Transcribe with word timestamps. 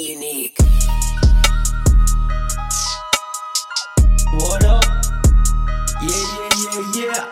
Unique. 0.00 0.56
What 4.32 4.64
up? 4.64 4.84
Yeah, 6.00 6.24
yeah, 6.36 6.48
yeah, 6.56 6.92
yeah. 6.94 7.26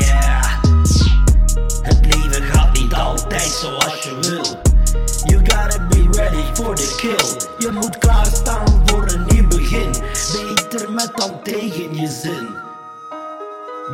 Yeah. 0.00 0.62
Het 1.82 2.06
leven 2.14 2.42
gaat 2.42 2.72
niet 2.72 2.94
altijd 2.94 3.50
zoals 3.50 4.02
je 4.02 4.18
wil. 4.20 4.44
You 5.24 5.38
gotta 5.38 5.86
be 5.88 6.08
ready 6.12 6.44
for 6.54 6.74
the 6.74 6.94
kill. 6.96 7.48
Je 7.58 7.70
moet 7.72 7.98
klaarstaan 7.98 8.82
voor 8.86 9.08
een 9.08 9.24
nieuw 9.28 9.48
begin. 9.48 9.90
Beter 10.32 10.92
met 10.92 11.10
dan 11.14 11.42
tegen 11.42 11.94
je 11.94 12.08
zin. 12.08 12.64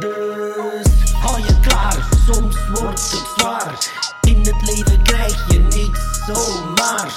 Dus 0.00 1.12
hou 1.12 1.39
je 1.41 1.61
klaar, 1.61 2.09
soms 2.27 2.56
wordt 2.68 3.00
In 4.20 4.38
het 4.38 4.74
leven 4.74 5.02
krijg 5.02 5.44
je 5.48 5.58
niet 5.58 5.98
zomaar. 6.26 7.12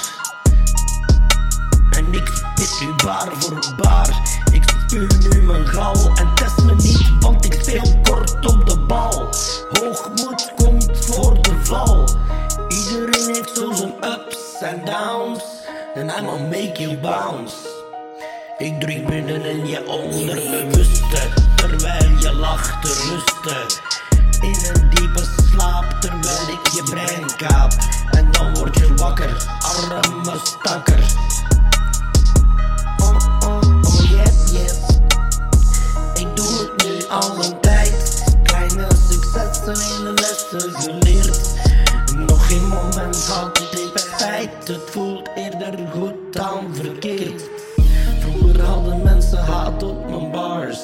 En 1.90 2.14
ik 2.14 2.28
spit 2.28 2.80
nu 2.80 3.04
baar 3.04 3.28
voor 3.32 3.74
baar. 3.76 4.40
Ik 4.52 4.62
spuw 4.64 5.06
nu 5.30 5.42
mijn 5.42 5.66
gal 5.66 6.10
en 6.14 6.34
test 6.34 6.62
me 6.62 6.74
niet, 6.74 7.10
want 7.20 7.44
ik 7.44 7.62
speel 7.62 8.00
kort 8.02 8.46
op 8.46 8.68
de 8.68 8.78
bal. 8.78 9.28
Hoogmoed 9.70 10.52
komt 10.56 10.88
voor 11.04 11.42
de 11.42 11.54
val. 11.62 12.08
Iedereen 12.68 13.34
heeft 13.34 13.56
zo 13.56 13.72
zijn 13.72 13.94
ups 14.04 14.60
en 14.60 14.84
downs. 14.84 15.44
And 15.94 16.10
I'ma 16.18 16.36
make 16.36 16.82
you 16.82 16.96
bounce. 16.96 17.54
Ik 18.58 18.80
druk 18.80 19.06
binnen 19.06 19.44
in 19.44 19.66
je 19.66 19.86
onderbewuste 19.86 21.28
Terwijl 21.56 22.10
je 22.18 22.32
lacht 22.32 22.82
te 22.82 22.88
rusten 22.88 23.95
stakker 30.42 31.04
Oh 33.02 33.16
oh 33.40 33.48
oh 33.48 34.10
yes 34.10 34.52
yes 34.52 34.78
Ik 36.14 36.36
doe 36.36 36.46
het 36.58 36.86
nu 36.86 37.06
al 37.08 37.44
een 37.44 37.60
tijd 37.60 38.24
Kleine 38.42 38.86
successen, 39.10 39.78
hele 39.78 40.12
lessen 40.12 40.72
geleerd. 40.72 41.54
Nog 42.28 42.46
geen 42.46 42.68
moment 42.68 43.26
had 43.26 43.58
ik 43.58 43.76
spijt. 43.94 44.68
Het 44.68 44.90
voelt 44.90 45.28
eerder 45.34 45.78
goed 45.92 46.14
dan 46.30 46.74
verkeerd. 46.74 47.44
Vroeger 48.18 48.62
hadden 48.62 49.02
mensen 49.02 49.38
haat 49.38 49.82
op 49.82 50.10
mijn 50.10 50.30
bars. 50.30 50.78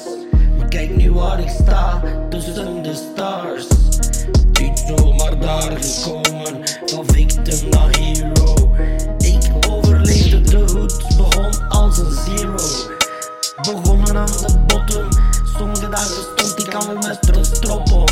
Maar 0.57 0.67
kijk 0.67 0.95
nu 0.95 1.11
waar 1.11 1.39
ik 1.39 1.49
sta, 1.49 2.01
tussen 2.29 2.83
de 2.83 2.93
stars. 2.93 3.67
Niet 4.61 4.83
zomaar 4.87 5.39
daar 5.39 5.77
gekomen, 5.81 6.22
dagen 15.93 16.23
stond 16.35 16.67
ik 16.67 16.73
al 16.73 16.93
met 16.93 17.35
een 17.35 17.45
strop 17.45 17.91
om. 17.91 18.07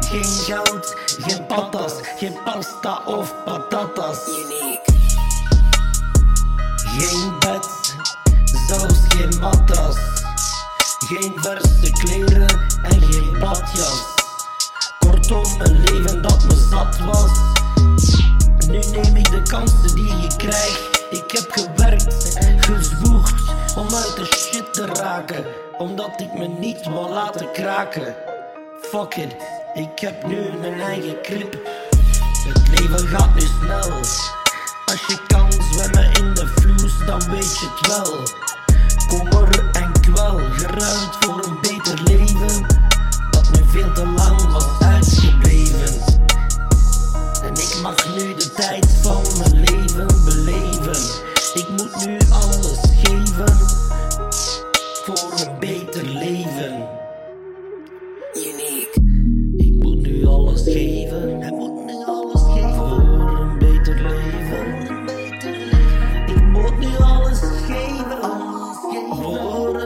Geen 0.00 0.24
geld, 0.24 0.94
geen 1.18 1.46
patas, 1.46 1.92
geen 2.16 2.36
pasta 2.44 3.02
of 3.04 3.34
patatas. 3.44 4.18
Geen 6.76 7.38
bed, 7.38 7.68
zelfs 8.68 8.98
geen 9.08 9.38
matras. 9.40 9.96
Geen 10.98 11.32
verse 11.36 11.90
kleren 11.92 12.60
en 12.82 13.02
geen 13.02 13.38
badjas. 13.38 14.02
Kortom, 14.98 15.44
een 15.58 15.80
leven 15.80 16.22
dat 16.22 16.44
me 16.44 16.66
zat 16.70 16.98
was. 16.98 17.30
Nu 18.66 18.78
neem 18.78 19.16
ik 19.16 19.30
de 19.30 19.42
kansen 19.42 19.94
die 19.94 20.12
ik 20.12 20.36
krijg. 20.36 20.91
Omdat 25.82 26.20
ik 26.20 26.32
me 26.32 26.46
niet 26.46 26.86
wil 26.88 27.08
laten 27.08 27.52
kraken. 27.52 28.14
Fuck 28.80 29.14
it, 29.14 29.36
ik 29.74 29.98
heb 29.98 30.26
nu 30.26 30.52
mijn 30.60 30.80
eigen 30.80 31.20
krip. 31.20 31.58
Het 32.48 32.68
leven 32.68 33.08
gaat 33.08 33.34
nu 33.34 33.40
snel. 33.40 33.90
Als 34.84 35.06
je 35.06 35.18
kan 35.26 35.52
zwemmen 35.52 36.12
in 36.12 36.34
de 36.34 36.46
vloes, 36.46 37.06
dan 37.06 37.30
weet 37.30 37.58
je 37.58 37.68
het 37.74 37.86
wel. 37.86 38.51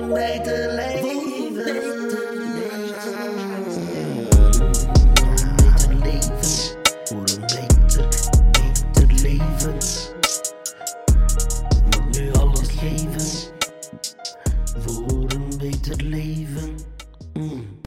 Voor 0.09 0.19
een 0.19 0.66